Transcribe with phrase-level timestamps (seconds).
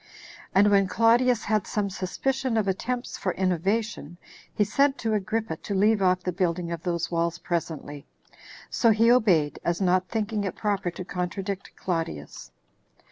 [0.55, 4.17] And when Claudius had some suspicion of attempts for innovation,
[4.51, 8.07] he sent to Agrippa to leave off the building of those walls presently.
[8.71, 12.49] So he obeyed, as not thinking it proper to contradict Claudius.